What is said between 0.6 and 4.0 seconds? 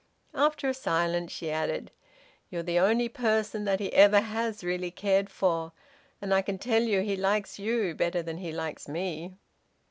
a silence she added: "You're the only person that he